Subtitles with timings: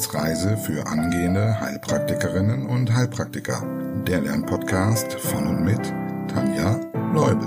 [0.00, 3.62] Wissensreise für angehende Heilpraktikerinnen und Heilpraktiker.
[4.06, 5.92] Der Lernpodcast von und mit
[6.26, 6.80] Tanja
[7.12, 7.46] Leubel.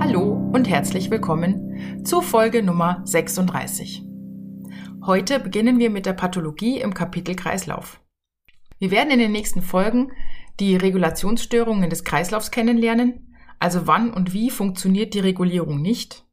[0.00, 4.04] Hallo und herzlich willkommen zu Folge Nummer 36.
[5.06, 8.00] Heute beginnen wir mit der Pathologie im Kapitel Kreislauf.
[8.80, 10.10] Wir werden in den nächsten Folgen
[10.58, 13.29] die Regulationsstörungen des Kreislaufs kennenlernen,
[13.60, 16.24] also wann und wie funktioniert die Regulierung nicht.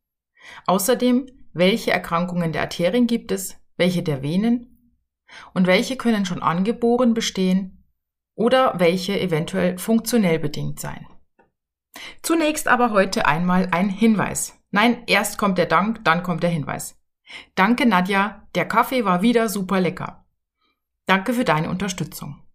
[0.66, 4.96] Außerdem, welche Erkrankungen der Arterien gibt es, welche der Venen
[5.54, 7.84] und welche können schon angeboren bestehen
[8.34, 11.06] oder welche eventuell funktionell bedingt sein.
[12.22, 14.58] Zunächst aber heute einmal ein Hinweis.
[14.72, 16.98] Nein, erst kommt der Dank, dann kommt der Hinweis.
[17.56, 20.26] Danke Nadja, der Kaffee war wieder super lecker.
[21.08, 22.47] Danke für deine Unterstützung.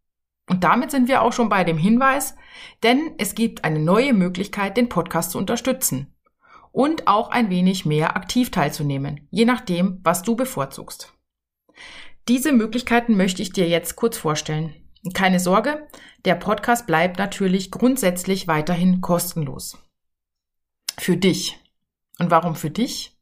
[0.53, 2.37] Und damit sind wir auch schon bei dem Hinweis,
[2.83, 6.15] denn es gibt eine neue Möglichkeit, den Podcast zu unterstützen
[6.73, 11.15] und auch ein wenig mehr aktiv teilzunehmen, je nachdem, was du bevorzugst.
[12.29, 14.75] Diese Möglichkeiten möchte ich dir jetzt kurz vorstellen.
[15.15, 15.89] Keine Sorge,
[16.27, 19.79] der Podcast bleibt natürlich grundsätzlich weiterhin kostenlos.
[20.99, 21.59] Für dich.
[22.19, 23.19] Und warum für dich?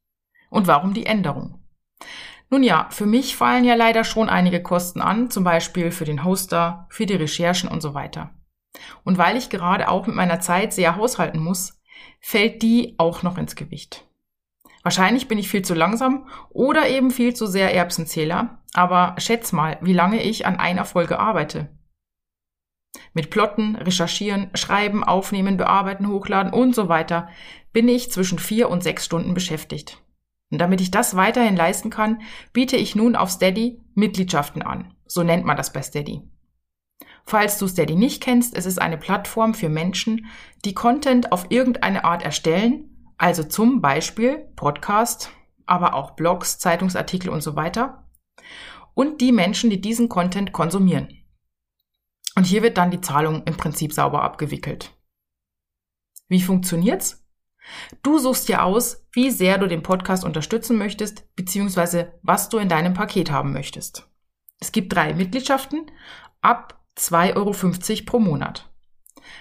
[0.49, 1.63] Und warum die Änderung?
[2.51, 6.25] Nun ja, für mich fallen ja leider schon einige Kosten an, zum Beispiel für den
[6.25, 8.35] Hoster, für die Recherchen und so weiter.
[9.05, 11.81] Und weil ich gerade auch mit meiner Zeit sehr haushalten muss,
[12.21, 14.07] fällt die auch noch ins Gewicht.
[14.83, 19.79] Wahrscheinlich bin ich viel zu langsam oder eben viel zu sehr Erbsenzähler, aber schätz mal,
[19.81, 21.69] wie lange ich an einer Folge arbeite.
[23.13, 27.29] Mit Plotten, Recherchieren, Schreiben, Aufnehmen, Bearbeiten, Hochladen und so weiter
[27.73, 30.03] bin ich zwischen vier und sechs Stunden beschäftigt.
[30.51, 34.95] Und damit ich das weiterhin leisten kann, biete ich nun auf Steady Mitgliedschaften an.
[35.07, 36.23] So nennt man das bei Steady.
[37.25, 40.27] Falls du Steady nicht kennst, es ist eine Plattform für Menschen,
[40.65, 45.31] die Content auf irgendeine Art erstellen, also zum Beispiel Podcast,
[45.67, 48.09] aber auch Blogs, Zeitungsartikel und so weiter.
[48.95, 51.17] Und die Menschen, die diesen Content konsumieren.
[52.35, 54.97] Und hier wird dann die Zahlung im Prinzip sauber abgewickelt.
[56.29, 57.20] Wie funktioniert's?
[58.03, 62.69] Du suchst dir aus, wie sehr du den Podcast unterstützen möchtest, beziehungsweise was du in
[62.69, 64.09] deinem Paket haben möchtest.
[64.61, 65.91] Es gibt drei Mitgliedschaften
[66.41, 68.71] ab 2,50 Euro pro Monat.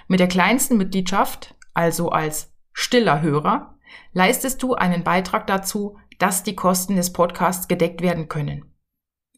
[0.08, 3.78] Mit der kleinsten Mitgliedschaft, also als stiller Hörer,
[4.14, 8.74] leistest du einen Beitrag dazu, dass die Kosten des Podcasts gedeckt werden können.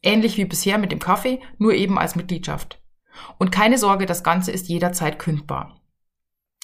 [0.02, 2.82] Ähnlich wie bisher mit dem Kaffee, nur eben als Mitgliedschaft.
[3.38, 5.81] Und keine Sorge, das Ganze ist jederzeit kündbar.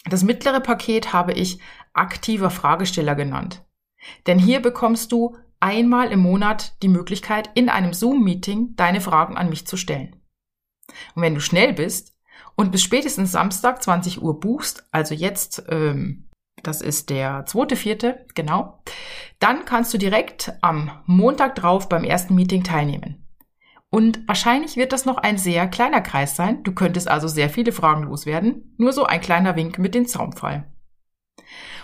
[0.05, 1.61] Das mittlere Paket habe ich
[1.93, 3.65] aktiver Fragesteller genannt.
[4.27, 9.51] Denn hier bekommst du einmal im Monat die Möglichkeit, in einem Zoom-Meeting deine Fragen an
[9.51, 10.17] mich zu stellen.
[11.15, 12.17] Und wenn du schnell bist
[12.55, 16.29] und bis spätestens Samstag 20 Uhr buchst, also jetzt, ähm,
[16.63, 18.83] das ist der zweite, vierte, genau,
[19.39, 23.28] dann kannst du direkt am Montag drauf beim ersten Meeting teilnehmen.
[23.91, 26.63] Und wahrscheinlich wird das noch ein sehr kleiner Kreis sein.
[26.63, 28.75] Du könntest also sehr viele Fragen loswerden.
[28.77, 30.71] Nur so ein kleiner Wink mit dem Zaumfall.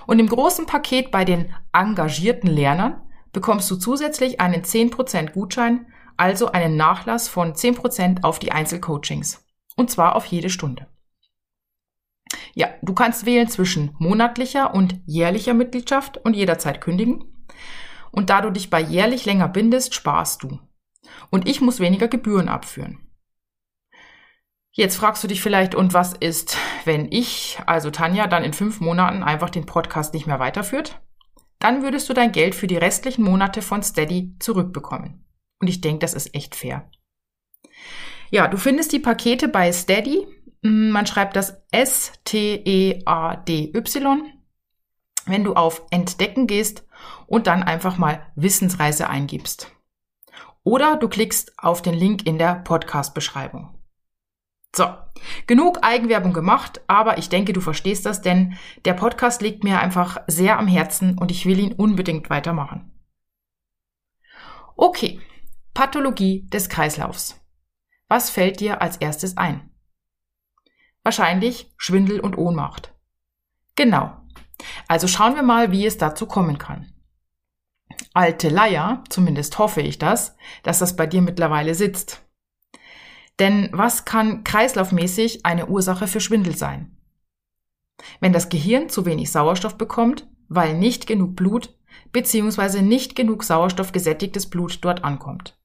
[0.07, 3.01] Und im großen Paket bei den engagierten Lernern
[3.33, 5.87] bekommst du zusätzlich einen 10% Gutschein,
[6.19, 9.43] also einen Nachlass von 10% auf die Einzelcoachings.
[9.75, 10.87] Und zwar auf jede Stunde.
[12.53, 17.25] Ja, du kannst wählen zwischen monatlicher und jährlicher Mitgliedschaft und jederzeit kündigen.
[18.13, 20.61] Und da du dich bei jährlich länger bindest, sparst du
[21.31, 22.99] und ich muss weniger Gebühren abführen.
[24.77, 28.81] Jetzt fragst du dich vielleicht, und was ist, wenn ich, also Tanja, dann in fünf
[28.81, 31.01] Monaten einfach den Podcast nicht mehr weiterführt?
[31.61, 35.25] Dann würdest du dein Geld für die restlichen Monate von Steady zurückbekommen.
[35.61, 36.91] Und ich denke, das ist echt fair.
[38.31, 40.27] Ja, du findest die Pakete bei Steady.
[40.65, 43.03] Hm, man schreibt das S-T-E-A-D-Y.
[45.27, 46.85] Wenn du auf Entdecken gehst
[47.27, 49.74] und dann einfach mal Wissensreise eingibst.
[50.65, 53.79] Oder du klickst auf den Link in der Podcast-Beschreibung.
[54.75, 54.87] So,
[55.47, 58.57] genug Eigenwerbung gemacht, aber ich denke, du verstehst das, denn
[58.87, 62.91] der Podcast liegt mir einfach sehr am Herzen und ich will ihn unbedingt weitermachen.
[64.75, 65.21] Okay,
[65.75, 67.41] Pathologie des Kreislaufs.
[68.09, 69.71] Was fällt dir als erstes ein?
[71.03, 72.95] Wahrscheinlich Schwindel und Ohnmacht.
[73.77, 74.17] Genau.
[74.89, 76.94] Also schauen wir mal, wie es dazu kommen kann
[78.13, 82.23] alte Leier, zumindest hoffe ich das, dass das bei dir mittlerweile sitzt.
[83.39, 86.97] Denn was kann kreislaufmäßig eine Ursache für Schwindel sein?
[88.21, 91.77] Wenn das Gehirn zu wenig Sauerstoff bekommt, weil nicht genug Blut
[92.13, 92.83] bzw.
[92.83, 95.59] nicht genug Sauerstoff gesättigtes Blut dort ankommt.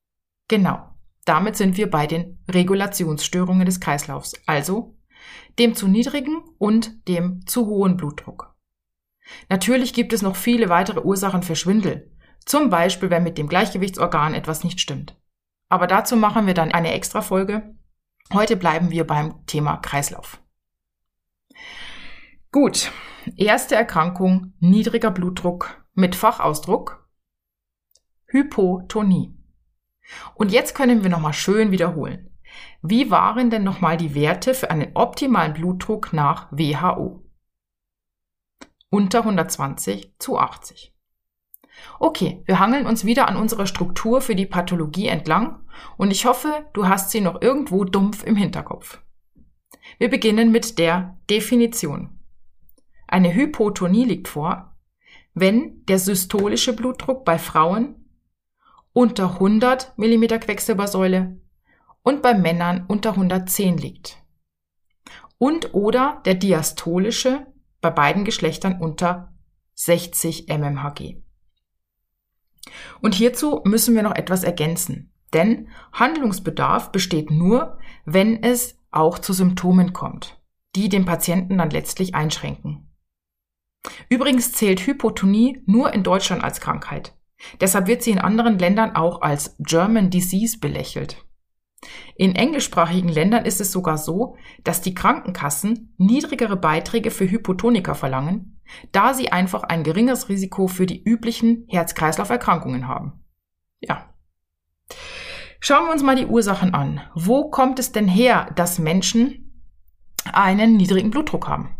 [0.47, 0.89] Genau,
[1.25, 4.97] damit sind wir bei den Regulationsstörungen des Kreislaufs, also
[5.59, 8.48] dem zu niedrigen und dem zu hohen Blutdruck.
[9.49, 12.11] Natürlich gibt es noch viele weitere Ursachen für Schwindel,
[12.45, 15.15] zum Beispiel wenn mit dem Gleichgewichtsorgan etwas nicht stimmt.
[15.69, 17.75] Aber dazu machen wir dann eine extra Folge.
[18.33, 20.41] Heute bleiben wir beim Thema Kreislauf.
[22.51, 22.91] Gut,
[23.35, 27.07] erste Erkrankung, niedriger Blutdruck mit Fachausdruck
[28.25, 29.35] Hypotonie.
[30.35, 32.29] Und jetzt können wir nochmal schön wiederholen.
[32.81, 37.23] Wie waren denn nochmal die Werte für einen optimalen Blutdruck nach WHO?
[38.89, 40.95] Unter 120 zu 80.
[41.99, 45.65] Okay, wir hangeln uns wieder an unserer Struktur für die Pathologie entlang
[45.97, 49.01] und ich hoffe, du hast sie noch irgendwo dumpf im Hinterkopf.
[49.97, 52.19] Wir beginnen mit der Definition.
[53.07, 54.75] Eine Hypotonie liegt vor,
[55.33, 58.09] wenn der systolische Blutdruck bei Frauen
[58.93, 61.39] unter 100 mm Quecksilbersäule
[62.03, 64.17] und bei Männern unter 110 liegt.
[65.37, 67.47] Und oder der diastolische
[67.81, 69.33] bei beiden Geschlechtern unter
[69.75, 71.21] 60 mmHg.
[73.01, 79.33] Und hierzu müssen wir noch etwas ergänzen, denn Handlungsbedarf besteht nur, wenn es auch zu
[79.33, 80.41] Symptomen kommt,
[80.75, 82.89] die den Patienten dann letztlich einschränken.
[84.09, 87.15] Übrigens zählt Hypotonie nur in Deutschland als Krankheit.
[87.61, 91.25] Deshalb wird sie in anderen Ländern auch als German Disease belächelt.
[92.15, 98.59] In englischsprachigen Ländern ist es sogar so, dass die Krankenkassen niedrigere Beiträge für Hypotoniker verlangen,
[98.91, 103.23] da sie einfach ein geringeres Risiko für die üblichen Herz-Kreislauf-Erkrankungen haben.
[103.79, 104.13] Ja.
[105.61, 107.01] Schauen wir uns mal die Ursachen an.
[107.15, 109.63] Wo kommt es denn her, dass Menschen
[110.31, 111.75] einen niedrigen Blutdruck haben?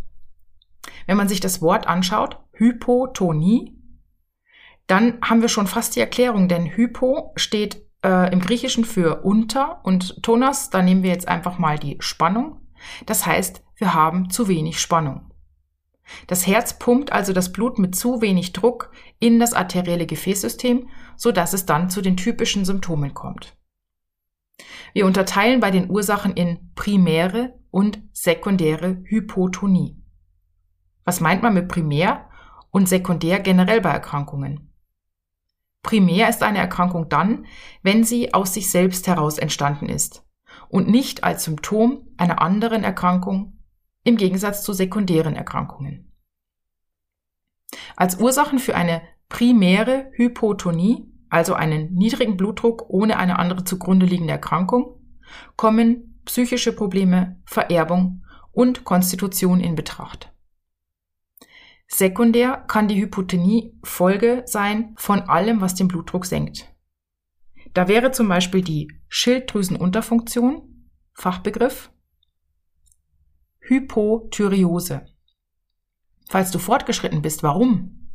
[1.05, 3.77] Wenn man sich das Wort anschaut, Hypotonie,
[4.87, 9.83] dann haben wir schon fast die Erklärung, denn Hypo steht äh, im Griechischen für unter
[9.83, 12.61] und Tonas, da nehmen wir jetzt einfach mal die Spannung.
[13.05, 15.31] Das heißt, wir haben zu wenig Spannung.
[16.27, 21.31] Das Herz pumpt also das Blut mit zu wenig Druck in das arterielle Gefäßsystem, so
[21.31, 23.55] dass es dann zu den typischen Symptomen kommt.
[24.93, 30.01] Wir unterteilen bei den Ursachen in primäre und sekundäre Hypotonie.
[31.05, 32.29] Was meint man mit primär
[32.71, 34.68] und sekundär generell bei Erkrankungen?
[35.81, 37.45] Primär ist eine Erkrankung dann,
[37.83, 40.25] wenn sie aus sich selbst heraus entstanden ist
[40.67, 43.59] und nicht als Symptom einer anderen Erkrankung
[44.03, 46.11] im Gegensatz zu sekundären Erkrankungen.
[47.95, 54.33] Als Ursachen für eine primäre Hypotonie, also einen niedrigen Blutdruck ohne eine andere zugrunde liegende
[54.33, 54.99] Erkrankung,
[55.55, 60.33] kommen psychische Probleme, Vererbung und Konstitution in Betracht.
[61.91, 66.71] Sekundär kann die Hypotonie Folge sein von allem, was den Blutdruck senkt.
[67.73, 71.91] Da wäre zum Beispiel die Schilddrüsenunterfunktion, Fachbegriff,
[73.61, 75.07] Hypothyreose.
[76.29, 78.11] Falls du fortgeschritten bist, warum?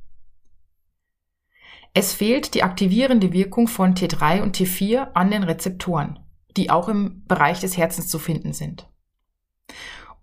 [1.92, 6.20] Es fehlt die aktivierende Wirkung von T3 und T4 an den Rezeptoren,
[6.56, 8.88] die auch im Bereich des Herzens zu finden sind.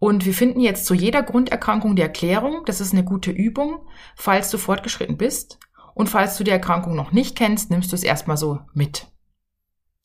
[0.01, 2.63] Und wir finden jetzt zu jeder Grunderkrankung die Erklärung.
[2.65, 5.59] Das ist eine gute Übung, falls du fortgeschritten bist.
[5.94, 9.06] Und falls du die Erkrankung noch nicht kennst, nimmst du es erstmal so mit.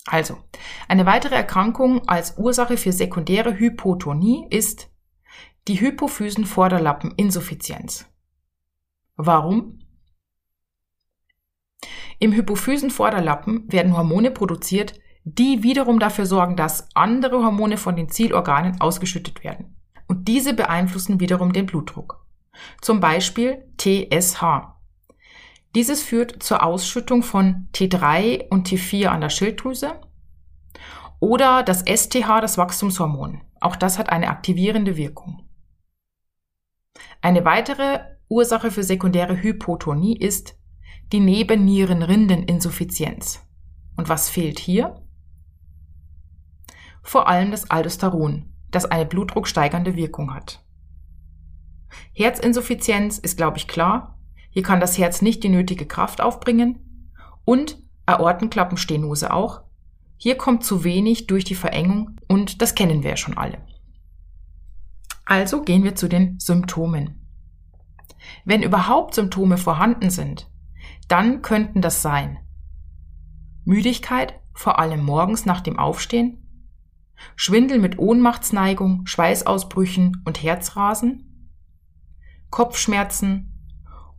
[0.04, 0.36] Also,
[0.86, 4.90] eine weitere Erkrankung als Ursache für sekundäre Hypotonie ist
[5.66, 8.04] die Hypophysenvorderlappeninsuffizienz.
[9.16, 9.78] Warum?
[12.18, 18.78] Im Hypophysenvorderlappen werden Hormone produziert, die wiederum dafür sorgen, dass andere Hormone von den Zielorganen
[18.78, 19.75] ausgeschüttet werden
[20.08, 22.24] und diese beeinflussen wiederum den Blutdruck.
[22.80, 24.42] Zum Beispiel TSH.
[25.74, 30.00] Dieses führt zur Ausschüttung von T3 und T4 an der Schilddrüse
[31.20, 33.42] oder das STH, das Wachstumshormon.
[33.60, 35.42] Auch das hat eine aktivierende Wirkung.
[37.20, 40.58] Eine weitere Ursache für sekundäre Hypotonie ist
[41.12, 43.42] die Nebennierenrindeninsuffizienz.
[43.96, 45.02] Und was fehlt hier?
[47.02, 50.62] Vor allem das Aldosteron, das eine blutdrucksteigernde Wirkung hat.
[52.12, 54.18] Herzinsuffizienz ist, glaube ich, klar.
[54.50, 57.10] Hier kann das Herz nicht die nötige Kraft aufbringen.
[57.44, 59.62] Und Aortenklappenstenose auch.
[60.16, 63.58] Hier kommt zu wenig durch die Verengung und das kennen wir ja schon alle.
[65.24, 67.26] Also gehen wir zu den Symptomen.
[68.44, 70.48] Wenn überhaupt Symptome vorhanden sind,
[71.08, 72.38] dann könnten das sein
[73.64, 76.45] Müdigkeit, vor allem morgens nach dem Aufstehen,
[77.34, 81.50] Schwindel mit Ohnmachtsneigung, Schweißausbrüchen und Herzrasen,
[82.50, 83.52] Kopfschmerzen,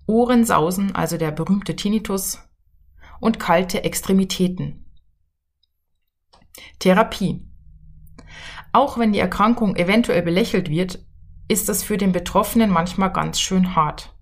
[0.06, 2.40] Ohrensausen, also der berühmte Tinnitus,
[3.20, 4.86] und kalte Extremitäten.
[6.80, 7.48] Therapie.
[8.72, 11.06] Auch wenn die Erkrankung eventuell belächelt wird,
[11.48, 14.14] ist das für den Betroffenen manchmal ganz schön hart.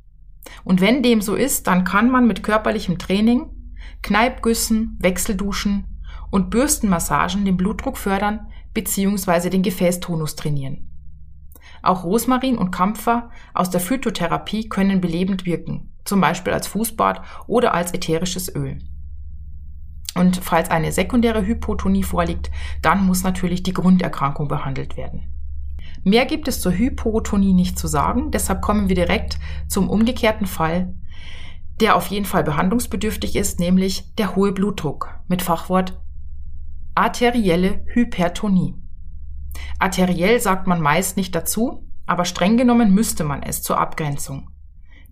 [0.64, 3.52] Und wenn dem so ist, dann kann man mit körperlichem Training,
[4.02, 9.50] Kneipgüssen, Wechselduschen und Bürstenmassagen den Blutdruck fördern bzw.
[9.50, 10.92] den Gefäßtonus trainieren.
[11.82, 17.74] Auch Rosmarin und Kampfer aus der Phytotherapie können belebend wirken, zum Beispiel als Fußbad oder
[17.74, 18.80] als ätherisches Öl.
[20.16, 22.50] Und falls eine sekundäre Hypotonie vorliegt,
[22.82, 25.32] dann muss natürlich die Grunderkrankung behandelt werden.
[26.04, 30.94] Mehr gibt es zur Hypotonie nicht zu sagen, deshalb kommen wir direkt zum umgekehrten Fall,
[31.82, 36.00] der auf jeden Fall behandlungsbedürftig ist, nämlich der hohe Blutdruck mit Fachwort
[36.96, 38.76] arterielle Hypertonie.
[39.80, 44.50] Arteriell sagt man meist nicht dazu, aber streng genommen müsste man es zur Abgrenzung.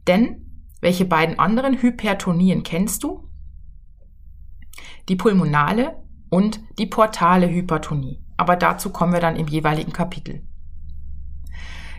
[0.07, 3.29] Denn welche beiden anderen Hypertonien kennst du?
[5.09, 8.23] Die pulmonale und die portale Hypertonie.
[8.37, 10.45] Aber dazu kommen wir dann im jeweiligen Kapitel.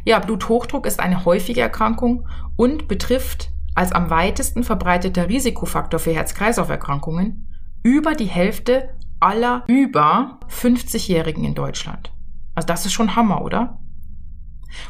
[0.05, 7.49] Ja, Bluthochdruck ist eine häufige Erkrankung und betrifft als am weitesten verbreiteter Risikofaktor für Herz-Kreislauf-Erkrankungen
[7.83, 12.12] über die Hälfte aller über 50-Jährigen in Deutschland.
[12.54, 13.80] Also das ist schon Hammer, oder?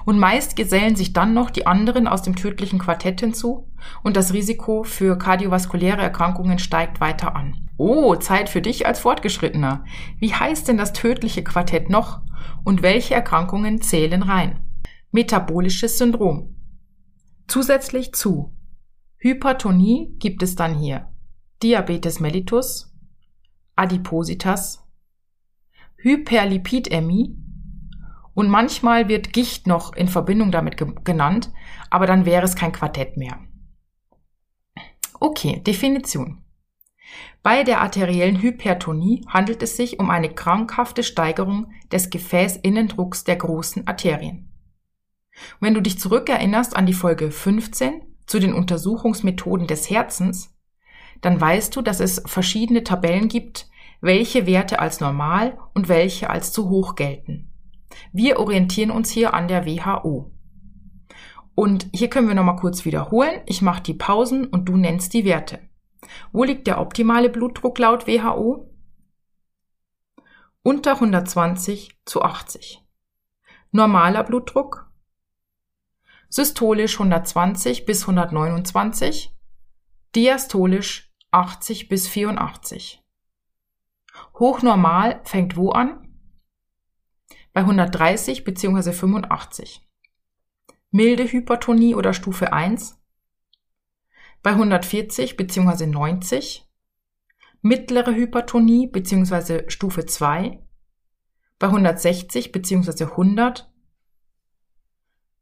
[0.04, 3.71] Und meist gesellen sich dann noch die anderen aus dem tödlichen Quartett hinzu
[4.02, 7.69] und das Risiko für kardiovaskuläre Erkrankungen steigt weiter an.
[7.76, 9.85] Oh, Zeit für dich als Fortgeschrittener.
[10.19, 12.23] Wie heißt denn das tödliche Quartett noch
[12.64, 14.64] und welche Erkrankungen zählen rein?
[15.11, 16.57] Metabolisches Syndrom.
[17.47, 18.57] Zusätzlich zu
[19.19, 21.09] Hypertonie gibt es dann hier
[21.62, 22.94] Diabetes mellitus,
[23.76, 24.85] Adipositas,
[25.97, 27.37] Hyperlipidämie
[28.35, 31.50] und manchmal wird Gicht noch in Verbindung damit ge genannt,
[31.90, 33.38] aber dann wäre es kein Quartett mehr.
[35.21, 36.45] Okay, Definition.
[37.43, 43.87] Bei der arteriellen Hypertonie handelt es sich um eine krankhafte Steigerung des Gefäßinnendrucks der großen
[43.87, 44.50] Arterien.
[45.59, 50.53] wenn du dich zurückerinnerst an die Folge 15 zu den Untersuchungsmethoden des Herzens,
[51.21, 53.68] dann weißt du, dass es verschiedene Tabellen gibt,
[54.00, 57.50] welche Werte als normal und welche als zu hoch gelten.
[58.12, 60.30] Wir orientieren uns hier an der WHO.
[61.54, 63.40] Und hier können wir nochmal kurz wiederholen.
[63.47, 65.61] Ich mache die Pausen und du nennst die Werte.
[66.33, 68.71] Wo liegt der optimale Blutdruck laut WHO?
[70.62, 72.83] Unter 120 zu 80.
[73.71, 74.90] Normaler Blutdruck?
[76.28, 79.34] Systolisch 120 bis 129.
[80.14, 83.02] Diastolisch 80 bis 84.
[84.38, 86.16] Hochnormal fängt wo an?
[87.52, 88.92] Bei 130 bzw.
[88.92, 89.88] 85.
[90.90, 93.00] Milde Hypertonie oder Stufe 1
[94.44, 95.87] bei 140 bzw.
[95.87, 96.71] 90,
[97.62, 99.68] mittlere Hypertonie bzw.
[99.71, 100.62] Stufe 2
[101.59, 103.04] bei 160 bzw.
[103.04, 103.73] 100,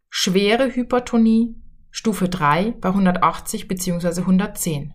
[0.09, 1.62] schwere Hypertonie
[1.93, 4.23] Stufe 3 bei 180 bzw.
[4.23, 4.95] 110.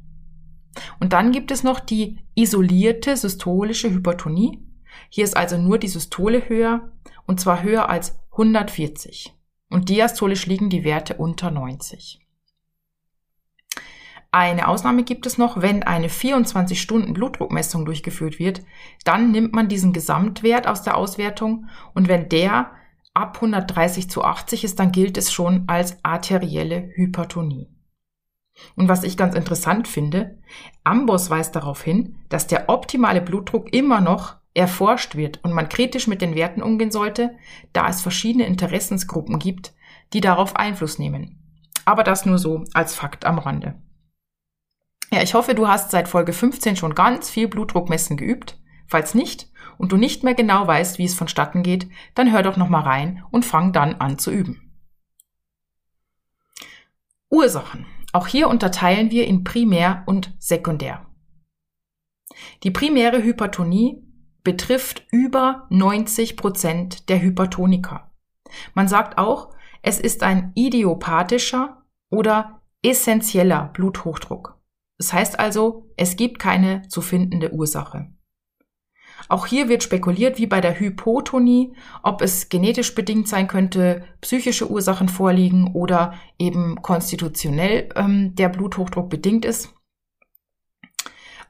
[1.00, 4.64] Und dann gibt es noch die isolierte systolische Hypertonie.
[5.10, 6.92] Hier ist also nur die Systole höher
[7.26, 9.34] und zwar höher als 140.
[9.70, 12.20] Und diastolisch liegen die Werte unter 90.
[14.32, 18.62] Eine Ausnahme gibt es noch, wenn eine 24 Stunden Blutdruckmessung durchgeführt wird,
[19.04, 22.72] dann nimmt man diesen Gesamtwert aus der Auswertung und wenn der
[23.18, 27.68] ab 130 zu 80 ist, dann gilt es schon als arterielle Hypertonie.
[28.76, 30.38] Und was ich ganz interessant finde,
[30.84, 36.08] Ambos weist darauf hin, dass der optimale Blutdruck immer noch erforscht wird und man kritisch
[36.08, 37.36] mit den Werten umgehen sollte,
[37.74, 39.74] da es verschiedene Interessensgruppen gibt,
[40.14, 41.64] die darauf Einfluss nehmen.
[41.86, 43.82] Aber das nur so als Fakt am Rande.
[45.12, 48.60] Ja, ich hoffe, du hast seit Folge 15 schon ganz viel Blutdruckmessen geübt.
[48.88, 52.58] Falls nicht und du nicht mehr genau weißt, wie es vonstatten geht, dann hör doch
[52.58, 54.68] noch mal rein und fang dann an zu üben.
[57.30, 57.86] Ursachen.
[58.14, 61.06] Auch hier unterteilen wir in primär und sekundär.
[62.64, 64.04] Die primäre Hypertonie
[64.44, 68.12] betrifft über 90 Prozent der Hypertoniker.
[68.74, 74.58] Man sagt auch, es ist ein idiopathischer oder essentieller Bluthochdruck.
[74.98, 78.12] Das heißt also, es gibt keine zu findende Ursache.
[79.30, 84.70] Auch hier wird spekuliert, wie bei der Hypotonie, ob es genetisch bedingt sein könnte, psychische
[84.70, 89.74] Ursachen vorliegen oder eben konstitutionell ähm, der Bluthochdruck bedingt ist.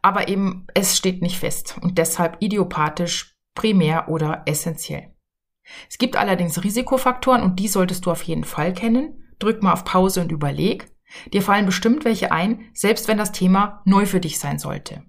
[0.01, 5.13] Aber eben es steht nicht fest und deshalb idiopathisch, primär oder essentiell.
[5.89, 9.27] Es gibt allerdings Risikofaktoren und die solltest du auf jeden Fall kennen.
[9.39, 10.89] Drück mal auf Pause und überleg.
[11.33, 15.03] Dir fallen bestimmt welche ein, selbst wenn das Thema neu für dich sein sollte.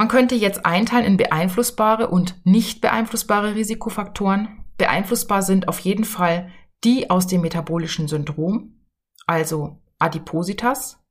[0.00, 4.64] Man könnte jetzt einteilen in beeinflussbare und nicht beeinflussbare Risikofaktoren.
[4.78, 6.50] Beeinflussbar sind auf jeden Fall
[6.84, 8.80] die aus dem metabolischen Syndrom,
[9.26, 11.04] also Adipositas,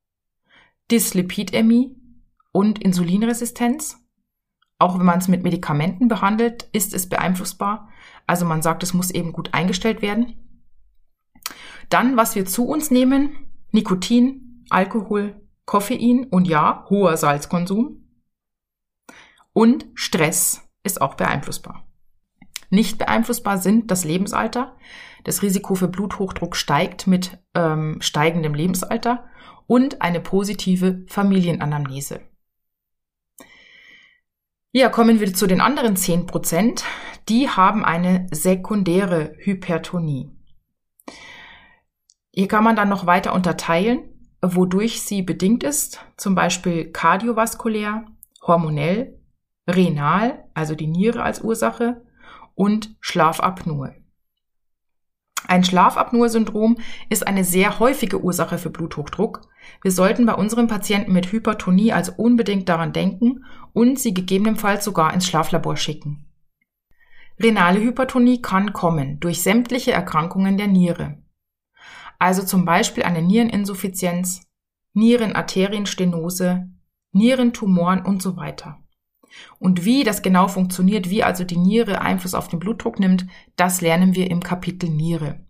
[0.90, 1.94] Dyslipidämie
[2.50, 3.96] und Insulinresistenz.
[4.80, 7.90] Auch wenn man es mit Medikamenten behandelt, ist es beeinflussbar.
[8.26, 10.34] Also man sagt, es muss eben gut eingestellt werden.
[11.90, 13.36] Dann, was wir zu uns nehmen,
[13.70, 17.99] Nikotin, Alkohol, Koffein und ja, hoher Salzkonsum.
[19.60, 21.86] Und Stress ist auch beeinflussbar.
[22.70, 24.74] Nicht beeinflussbar sind das Lebensalter.
[25.24, 29.28] Das Risiko für Bluthochdruck steigt mit ähm, steigendem Lebensalter
[29.66, 32.22] und eine positive Familienanamnese.
[34.72, 36.86] Ja, kommen wir zu den anderen 10 Prozent.
[37.28, 40.30] Die haben eine sekundäre Hypertonie.
[42.32, 44.08] Hier kann man dann noch weiter unterteilen,
[44.40, 48.06] wodurch sie bedingt ist, zum Beispiel kardiovaskulär,
[48.40, 49.19] hormonell,
[49.76, 52.02] renal, also die Niere als Ursache,
[52.54, 53.94] und Schlafapnoe.
[55.48, 56.76] Ein Schlafapnoe-Syndrom
[57.08, 59.48] ist eine sehr häufige Ursache für Bluthochdruck.
[59.82, 65.12] Wir sollten bei unseren Patienten mit Hypertonie also unbedingt daran denken und sie gegebenenfalls sogar
[65.14, 66.26] ins Schlaflabor schicken.
[67.40, 71.22] Renale Hypertonie kann kommen durch sämtliche Erkrankungen der Niere.
[72.18, 74.42] Also zum Beispiel eine Niereninsuffizienz,
[74.92, 76.68] Nierenarterienstenose,
[77.12, 78.79] Nierentumoren und so weiter.
[79.58, 83.80] Und wie das genau funktioniert, wie also die Niere Einfluss auf den Blutdruck nimmt, das
[83.80, 85.40] lernen wir im Kapitel Niere.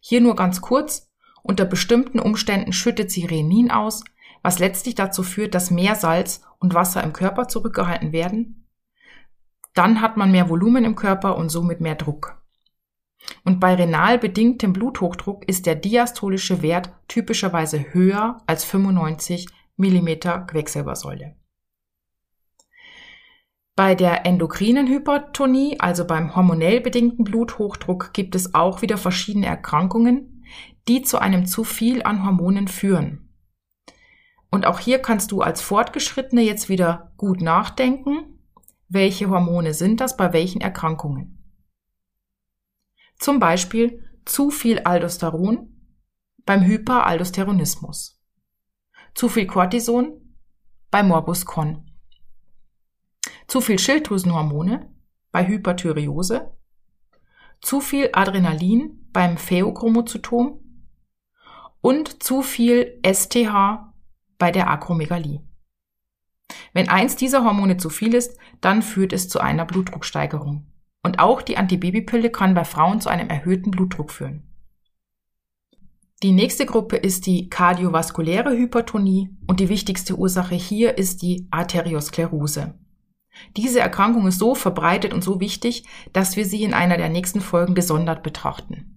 [0.00, 1.10] Hier nur ganz kurz.
[1.42, 4.02] Unter bestimmten Umständen schüttet sie Renin aus,
[4.42, 8.66] was letztlich dazu führt, dass mehr Salz und Wasser im Körper zurückgehalten werden.
[9.74, 12.40] Dann hat man mehr Volumen im Körper und somit mehr Druck.
[13.44, 21.34] Und bei renal bedingtem Bluthochdruck ist der diastolische Wert typischerweise höher als 95 mm Quecksilbersäule.
[23.76, 30.44] Bei der endokrinen Hypertonie, also beim hormonell bedingten Bluthochdruck, gibt es auch wieder verschiedene Erkrankungen,
[30.86, 33.34] die zu einem zu viel an Hormonen führen.
[34.48, 38.38] Und auch hier kannst du als Fortgeschrittene jetzt wieder gut nachdenken,
[38.88, 41.42] welche Hormone sind das bei welchen Erkrankungen.
[43.18, 45.90] Zum Beispiel zu viel Aldosteron
[46.46, 48.22] beim Hyperaldosteronismus,
[49.14, 50.36] zu viel Cortison
[50.92, 51.90] bei Morbus Crohn
[53.46, 54.90] zu viel Schilddrüsenhormone
[55.32, 56.52] bei Hyperthyreose,
[57.60, 60.60] zu viel Adrenalin beim Pheochromozytom
[61.80, 63.92] und zu viel STH
[64.38, 65.42] bei der Akromegalie.
[66.72, 70.66] Wenn eins dieser Hormone zu viel ist, dann führt es zu einer Blutdrucksteigerung.
[71.02, 74.50] Und auch die Antibabypille kann bei Frauen zu einem erhöhten Blutdruck führen.
[76.22, 82.78] Die nächste Gruppe ist die kardiovaskuläre Hypertonie und die wichtigste Ursache hier ist die Arteriosklerose.
[83.56, 87.40] Diese Erkrankung ist so verbreitet und so wichtig, dass wir sie in einer der nächsten
[87.40, 88.94] Folgen gesondert betrachten.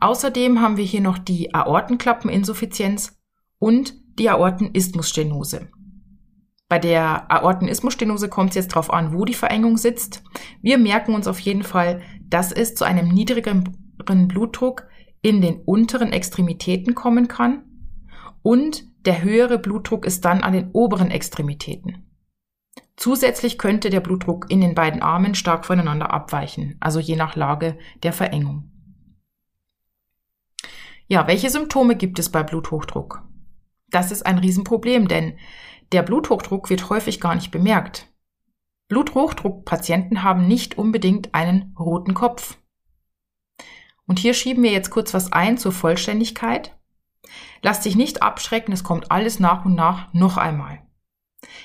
[0.00, 3.18] Außerdem haben wir hier noch die Aortenklappeninsuffizienz
[3.58, 5.68] und die Aortenisthmusstenose.
[6.68, 10.22] Bei der Aortenisthmusstenose kommt es jetzt darauf an, wo die Verengung sitzt.
[10.62, 13.64] Wir merken uns auf jeden Fall, dass es zu einem niedrigeren
[14.28, 14.86] Blutdruck
[15.22, 17.64] in den unteren Extremitäten kommen kann
[18.42, 22.04] und der höhere Blutdruck ist dann an den oberen Extremitäten.
[22.96, 27.78] Zusätzlich könnte der Blutdruck in den beiden Armen stark voneinander abweichen, also je nach Lage
[28.02, 28.70] der Verengung.
[31.06, 33.22] Ja, welche Symptome gibt es bei Bluthochdruck?
[33.88, 35.38] Das ist ein Riesenproblem, denn
[35.92, 38.12] der Bluthochdruck wird häufig gar nicht bemerkt.
[38.88, 42.58] Bluthochdruckpatienten haben nicht unbedingt einen roten Kopf.
[44.06, 46.78] Und hier schieben wir jetzt kurz was ein zur Vollständigkeit.
[47.62, 50.83] Lass dich nicht abschrecken, es kommt alles nach und nach noch einmal.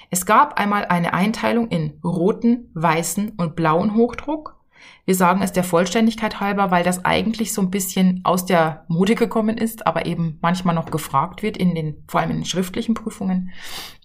[0.10, 4.58] Es gab einmal eine Einteilung in roten, weißen und blauen Hochdruck.
[5.06, 9.16] Wir sagen es der Vollständigkeit halber, weil das eigentlich so ein bisschen aus der Mode
[9.16, 12.94] gekommen ist, aber eben manchmal noch gefragt wird in den, vor allem in den schriftlichen
[12.94, 13.52] Prüfungen.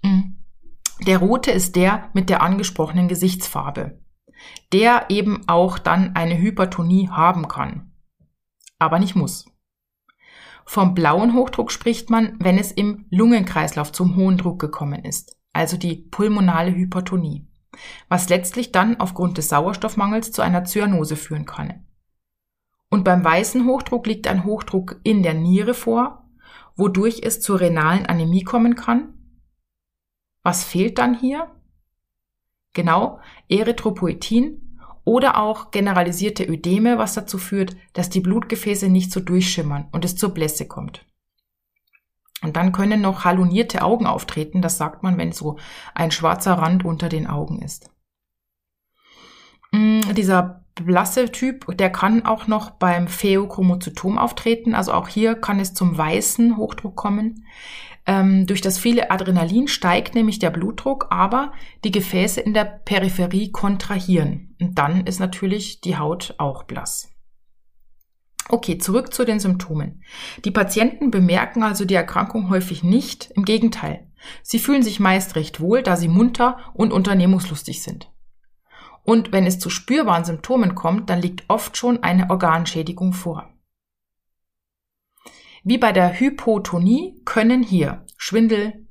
[0.02, 0.36] Mm.
[1.06, 3.98] Der rote ist der mit der angesprochenen Gesichtsfarbe,
[4.72, 7.92] der eben auch dann eine Hypertonie haben kann,
[8.78, 9.46] aber nicht muss.
[10.66, 15.78] Vom blauen Hochdruck spricht man, wenn es im Lungenkreislauf zum hohen Druck gekommen ist also
[15.78, 17.46] die pulmonale Hypertonie,
[18.08, 21.86] was letztlich dann aufgrund des Sauerstoffmangels zu einer Zyanose führen kann.
[22.90, 26.28] Und beim weißen Hochdruck liegt ein Hochdruck in der Niere vor,
[26.76, 29.14] wodurch es zur renalen Anämie kommen kann.
[30.42, 31.50] Was fehlt dann hier?
[32.72, 39.88] Genau, Erythropoetin oder auch generalisierte Ödeme, was dazu führt, dass die Blutgefäße nicht so durchschimmern
[39.92, 41.06] und es zur Blässe kommt.
[42.44, 44.62] Und dann können noch halonierte Augen auftreten.
[44.62, 45.56] Das sagt man, wenn so
[45.94, 47.90] ein schwarzer Rand unter den Augen ist.
[49.72, 54.74] Mm, dieser blasse Typ, der kann auch noch beim Pheochromozytom auftreten.
[54.74, 57.46] Also auch hier kann es zum weißen Hochdruck kommen.
[58.06, 61.52] Ähm, durch das viele Adrenalin steigt nämlich der Blutdruck, aber
[61.84, 64.54] die Gefäße in der Peripherie kontrahieren.
[64.60, 67.13] Und dann ist natürlich die Haut auch blass.
[68.48, 70.02] Okay, zurück zu den Symptomen.
[70.44, 74.10] Die Patienten bemerken also die Erkrankung häufig nicht, im Gegenteil.
[74.42, 78.10] Sie fühlen sich meist recht wohl, da sie munter und unternehmungslustig sind.
[79.02, 83.50] Und wenn es zu spürbaren Symptomen kommt, dann liegt oft schon eine Organschädigung vor.
[85.62, 88.86] Wie bei der Hypotonie können hier Schwindel,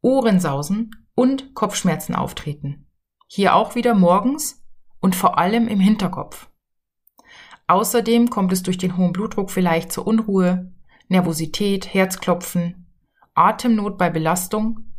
[0.00, 2.86] Ohrensausen und Kopfschmerzen auftreten.
[3.26, 4.62] Hier auch wieder morgens
[5.00, 6.48] und vor allem im Hinterkopf.
[7.68, 10.72] Außerdem kommt es durch den hohen Blutdruck vielleicht zur Unruhe,
[11.08, 12.86] Nervosität, Herzklopfen,
[13.34, 14.92] Atemnot bei Belastung,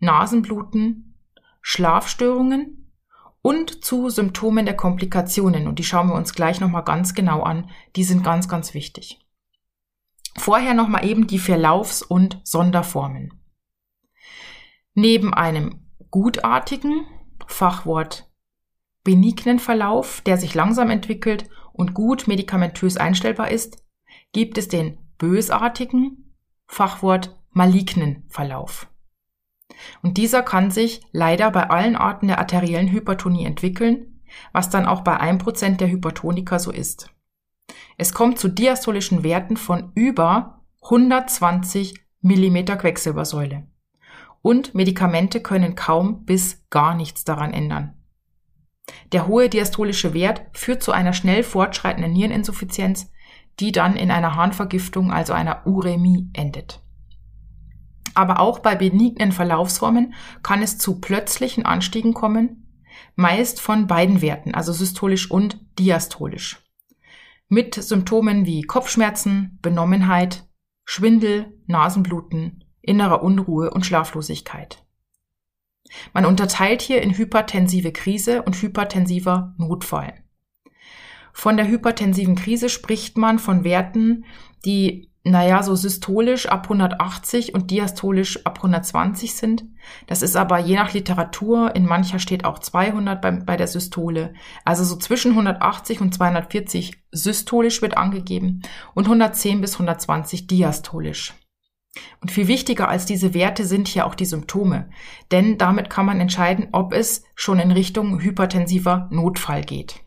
[0.00, 1.16] Nasenbluten,
[1.62, 2.92] Schlafstörungen
[3.42, 5.66] und zu Symptomen der Komplikationen.
[5.66, 7.70] Und die schauen wir uns gleich nochmal ganz genau an.
[7.96, 9.18] Die sind ganz, ganz wichtig.
[10.36, 13.32] Vorher nochmal eben die Verlaufs- und Sonderformen.
[14.94, 17.06] Neben einem gutartigen,
[17.46, 18.30] Fachwort
[19.02, 23.82] benignen Verlauf, der sich langsam entwickelt und gut medikamentös einstellbar ist,
[24.32, 26.34] gibt es den bösartigen,
[26.66, 28.88] Fachwort malignen Verlauf.
[30.02, 34.20] Und dieser kann sich leider bei allen Arten der arteriellen Hypertonie entwickeln,
[34.52, 37.10] was dann auch bei 1% der Hypertoniker so ist.
[37.96, 43.66] Es kommt zu diastolischen Werten von über 120 mm Quecksilbersäule.
[44.42, 47.99] Und Medikamente können kaum bis gar nichts daran ändern.
[49.12, 53.10] Der hohe diastolische Wert führt zu einer schnell fortschreitenden Niereninsuffizienz,
[53.58, 56.80] die dann in einer Harnvergiftung, also einer Uremie, endet.
[58.14, 62.66] Aber auch bei benignen Verlaufsformen kann es zu plötzlichen Anstiegen kommen,
[63.14, 66.60] meist von beiden Werten, also systolisch und diastolisch.
[67.48, 70.44] Mit Symptomen wie Kopfschmerzen, Benommenheit,
[70.84, 74.84] Schwindel, Nasenbluten, innerer Unruhe und Schlaflosigkeit.
[76.12, 80.14] Man unterteilt hier in hypertensive Krise und hypertensiver Notfall.
[81.32, 84.24] Von der hypertensiven Krise spricht man von Werten,
[84.64, 89.64] die naja, so systolisch ab 180 und diastolisch ab 120 sind.
[90.06, 94.32] Das ist aber je nach Literatur, in mancher steht auch 200 bei, bei der Systole.
[94.64, 98.62] Also so zwischen 180 und 240 systolisch wird angegeben
[98.94, 101.34] und 110 bis 120 diastolisch.
[102.20, 104.90] Und viel wichtiger als diese Werte sind hier auch die Symptome,
[105.30, 110.04] denn damit kann man entscheiden, ob es schon in Richtung hypertensiver Notfall geht.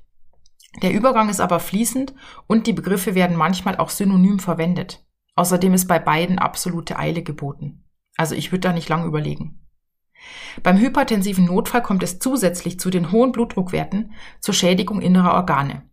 [0.82, 2.13] Der Übergang ist aber fließend
[2.48, 5.06] und die Begriffe werden manchmal auch synonym verwendet.
[5.36, 7.84] Außerdem ist bei beiden absolute Eile geboten.
[8.15, 9.60] Also ich würde da nicht lange überlegen.
[10.62, 15.84] Beim hypertensiven Notfall kommt es zusätzlich zu den hohen Blutdruckwerten zur Schädigung innerer Organe.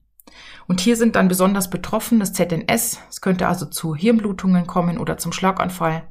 [0.67, 3.01] Und hier sind dann besonders betroffen das ZNS.
[3.09, 6.05] Es könnte also zu Hirnblutungen kommen oder zum Schlaganfall.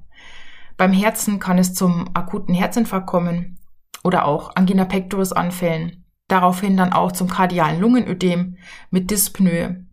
[0.78, 3.60] Beim Herzen kann es zum akuten Herzinfarkt kommen
[4.04, 6.06] oder auch Angina pectoris Anfällen.
[6.28, 8.58] Daraufhin dann auch zum kardialen Lungenödem
[8.92, 9.86] mit Dyspnoe.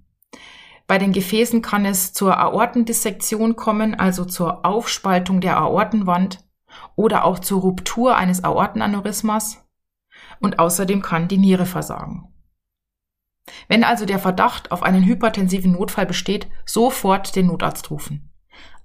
[0.86, 6.44] Bei den Gefäßen kann es zur Aortendissektion kommen, also zur Aufspaltung der Aortenwand
[6.94, 9.66] oder auch zur Ruptur eines Aortenaneurysmas.
[10.40, 12.32] Und außerdem kann die Niere versagen.
[13.68, 18.30] Wenn also der Verdacht auf einen hypertensiven Notfall besteht, sofort den Notarzt rufen.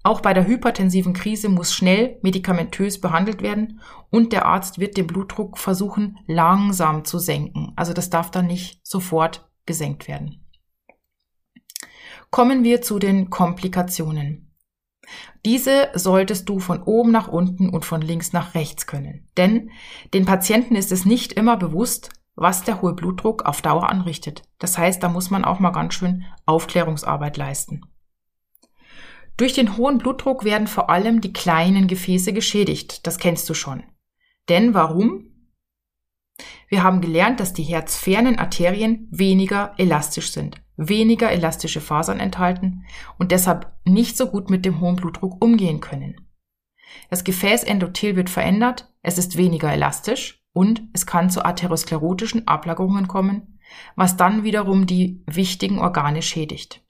[0.04, 5.06] Auch bei der hypertensiven Krise muss schnell medikamentös behandelt werden und der Arzt wird den
[5.06, 7.74] Blutdruck versuchen langsam zu senken.
[7.76, 10.48] Also das darf dann nicht sofort gesenkt werden.
[12.32, 14.52] Kommen wir zu den Komplikationen.
[15.46, 19.28] Diese solltest du von oben nach unten und von links nach rechts können.
[19.38, 19.72] Denn
[20.13, 24.44] den Patienten ist es nicht immer bewusst, was der hohe Blutdruck auf Dauer anrichtet.
[24.60, 27.82] Das heißt, da muss man auch mal ganz schön Aufklärungsarbeit leisten.
[29.38, 33.06] Durch den hohen Blutdruck werden vor allem die kleinen Gefäße geschädigt.
[33.08, 33.84] Das kennst du schon.
[34.50, 35.28] Denn warum?
[36.67, 42.86] Wir haben gelernt, dass die herzfernen Arterien weniger elastisch sind, weniger elastische Fasern enthalten
[43.17, 46.28] und deshalb nicht so gut mit dem hohen Blutdruck umgehen können.
[47.10, 53.60] Das Gefäßendothel wird verändert, es ist weniger elastisch und es kann zu atherosklerotischen Ablagerungen kommen,
[53.96, 56.84] was dann wiederum die wichtigen Organe schädigt.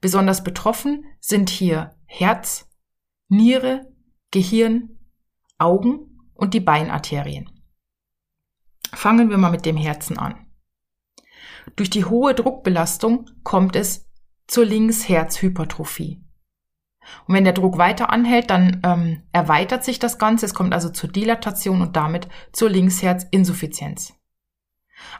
[0.00, 2.68] Besonders betroffen sind hier Herz,
[3.28, 3.92] Niere,
[4.30, 4.98] Gehirn,
[5.58, 7.50] Augen und die Beinarterien.
[8.92, 10.46] Fangen wir mal mit dem Herzen an.
[11.76, 14.06] Durch die hohe Druckbelastung kommt es
[14.46, 16.22] zur Linksherzhypertrophie.
[17.26, 20.46] Und wenn der Druck weiter anhält, dann ähm, erweitert sich das Ganze.
[20.46, 24.14] Es kommt also zur Dilatation und damit zur Linksherzinsuffizienz.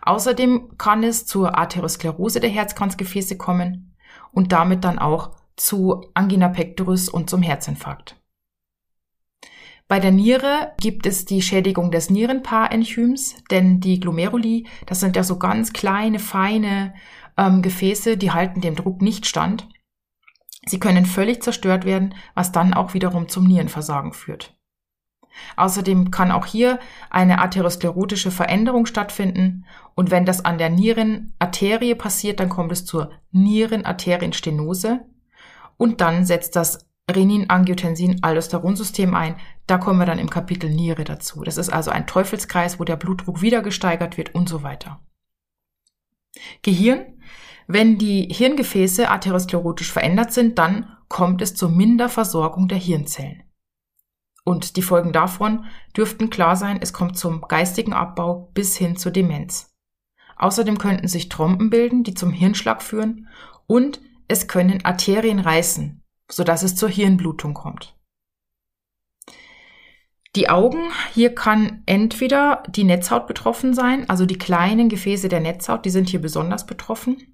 [0.03, 3.95] Außerdem kann es zur Arteriosklerose der Herzkranzgefäße kommen
[4.33, 8.17] und damit dann auch zu Angina pectoris und zum Herzinfarkt.
[9.89, 15.23] Bei der Niere gibt es die Schädigung des Nierenpaarenchyms, denn die Glomeruli, das sind ja
[15.23, 16.95] so ganz kleine, feine
[17.37, 19.69] ähm, Gefäße, die halten dem Druck nicht stand.
[20.67, 24.57] Sie können völlig zerstört werden, was dann auch wiederum zum Nierenversagen führt.
[25.57, 26.79] Außerdem kann auch hier
[27.11, 33.13] eine arteriosklerotische Veränderung stattfinden und wenn das an der Nierenarterie passiert, dann kommt es zur
[33.31, 35.01] Nierenarterienstenose
[35.77, 39.37] und dann setzt das Renin-Angiotensin-Aldosteronsystem ein.
[39.67, 41.43] Da kommen wir dann im Kapitel Niere dazu.
[41.43, 45.01] Das ist also ein Teufelskreis, wo der Blutdruck wieder gesteigert wird und so weiter.
[46.63, 47.19] Gehirn.
[47.67, 53.43] Wenn die Hirngefäße arteriosklerotisch verändert sind, dann kommt es zur Minderversorgung der Hirnzellen.
[54.45, 59.13] Und die Folgen davon dürften klar sein, es kommt zum geistigen Abbau bis hin zur
[59.13, 59.73] Demenz.
[60.37, 63.29] Außerdem könnten sich Trompen bilden, die zum Hirnschlag führen
[63.67, 67.97] und es können Arterien reißen, sodass es zur Hirnblutung kommt.
[70.35, 75.85] Die Augen, hier kann entweder die Netzhaut betroffen sein, also die kleinen Gefäße der Netzhaut,
[75.85, 77.32] die sind hier besonders betroffen.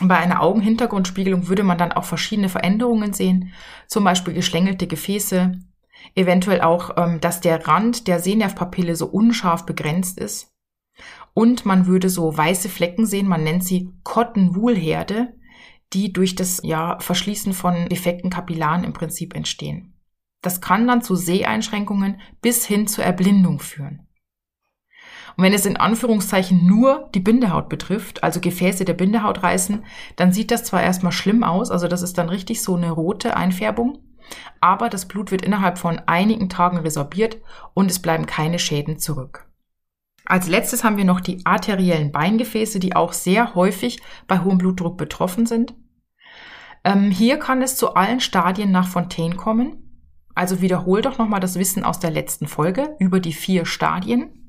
[0.00, 3.52] Bei einer Augenhintergrundspiegelung würde man dann auch verschiedene Veränderungen sehen,
[3.86, 5.58] zum Beispiel geschlängelte Gefäße,
[6.14, 10.52] eventuell auch, ähm, dass der Rand der Sehnervpapille so unscharf begrenzt ist.
[11.32, 15.34] Und man würde so weiße Flecken sehen, man nennt sie Cotton-Wool-Herde,
[15.92, 19.94] die durch das ja, Verschließen von defekten Kapillaren im Prinzip entstehen.
[20.42, 24.06] Das kann dann zu Seheinschränkungen bis hin zur Erblindung führen.
[25.36, 29.84] Und wenn es in Anführungszeichen nur die Bindehaut betrifft, also Gefäße der Bindehaut reißen,
[30.16, 33.36] dann sieht das zwar erstmal schlimm aus, also das ist dann richtig so eine rote
[33.36, 33.98] Einfärbung,
[34.60, 37.36] aber das Blut wird innerhalb von einigen Tagen resorbiert
[37.74, 39.46] und es bleiben keine Schäden zurück.
[40.24, 44.98] Als letztes haben wir noch die arteriellen Beingefäße, die auch sehr häufig bei hohem Blutdruck
[44.98, 45.74] betroffen sind.
[46.82, 49.82] Ähm, hier kann es zu allen Stadien nach Fontaine kommen.
[50.34, 54.45] Also wiederhol doch nochmal das Wissen aus der letzten Folge über die vier Stadien.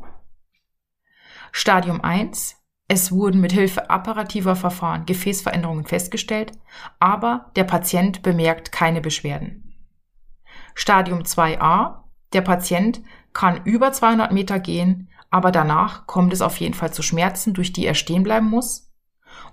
[1.60, 2.56] Stadium 1.
[2.88, 6.52] Es wurden mit Hilfe apparativer Verfahren Gefäßveränderungen festgestellt,
[7.00, 9.74] aber der Patient bemerkt keine Beschwerden.
[10.76, 12.04] Stadium 2a.
[12.32, 13.02] Der Patient
[13.34, 17.74] kann über 200 Meter gehen, aber danach kommt es auf jeden Fall zu Schmerzen, durch
[17.74, 18.94] die er stehen bleiben muss.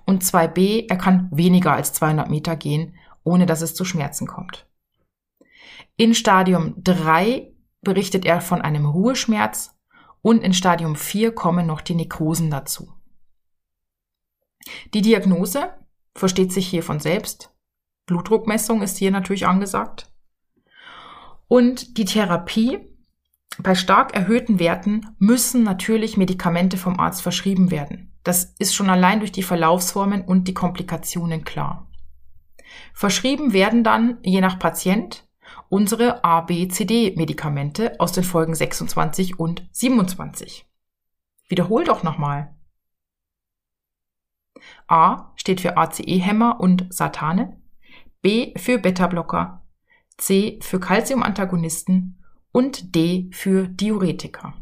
[0.05, 4.67] Und 2b, er kann weniger als 200 Meter gehen, ohne dass es zu Schmerzen kommt.
[5.97, 9.74] In Stadium 3 berichtet er von einem Ruheschmerz
[10.25, 12.91] und in Stadium 4 kommen noch die Nekrosen dazu.
[14.95, 15.75] Die Diagnose
[16.15, 17.53] versteht sich hier von selbst.
[18.07, 20.11] Blutdruckmessung ist hier natürlich angesagt.
[21.47, 22.79] Und die Therapie
[23.59, 28.11] bei stark erhöhten Werten müssen natürlich Medikamente vom Arzt verschrieben werden.
[28.23, 31.87] Das ist schon allein durch die Verlaufsformen und die Komplikationen klar.
[32.95, 35.24] Verschrieben werden dann, je nach Patient,
[35.69, 40.65] unsere A-B-C-D-Medikamente aus den Folgen 26 und 27.
[41.47, 42.55] Wiederhol doch nochmal.
[44.87, 47.61] A steht für ACE-Hämmer und Satane,
[48.21, 49.63] B für Beta-Blocker,
[50.17, 54.53] C für Calcium-Antagonisten und D für Diuretika.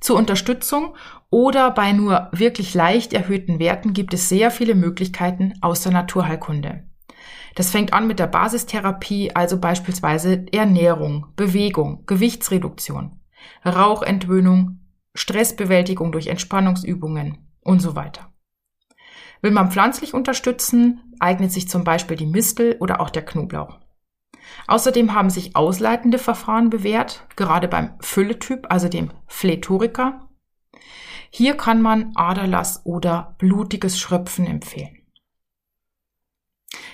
[0.00, 0.96] Zur Unterstützung
[1.30, 6.88] oder bei nur wirklich leicht erhöhten Werten gibt es sehr viele Möglichkeiten aus der Naturheilkunde.
[7.56, 13.18] Das fängt an mit der Basistherapie, also beispielsweise Ernährung, Bewegung, Gewichtsreduktion,
[13.64, 14.80] Rauchentwöhnung,
[15.14, 18.30] Stressbewältigung durch Entspannungsübungen und so weiter.
[19.40, 23.78] Will man pflanzlich unterstützen, eignet sich zum Beispiel die Mistel oder auch der Knoblauch.
[24.66, 30.28] Außerdem haben sich ausleitende Verfahren bewährt, gerade beim Fülletyp, also dem Phletoriker.
[31.30, 34.98] Hier kann man Aderlass oder blutiges Schröpfen empfehlen.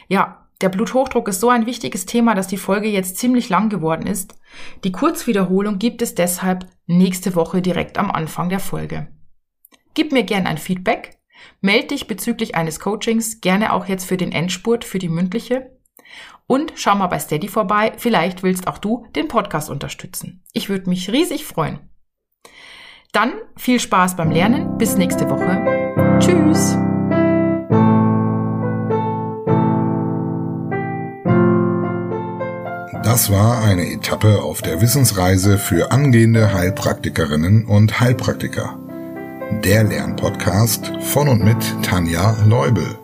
[0.07, 4.07] Ja, der Bluthochdruck ist so ein wichtiges Thema, dass die Folge jetzt ziemlich lang geworden
[4.07, 4.37] ist.
[4.85, 9.09] Die Kurzwiederholung gibt es deshalb nächste Woche direkt am Anfang der Folge.
[9.95, 11.19] Gib mir gern ein Feedback.
[11.61, 15.77] Meld dich bezüglich eines Coachings, gerne auch jetzt für den Endspurt, für die mündliche.
[16.47, 20.45] Und schau mal bei Steady vorbei, vielleicht willst auch du den Podcast unterstützen.
[20.53, 21.81] Ich würde mich riesig freuen.
[23.13, 26.19] Dann viel Spaß beim Lernen, bis nächste Woche.
[26.19, 26.82] Tschüss!
[33.13, 38.79] Das war eine Etappe auf der Wissensreise für angehende Heilpraktikerinnen und Heilpraktiker.
[39.63, 43.02] Der Lernpodcast von und mit Tanja Leubel.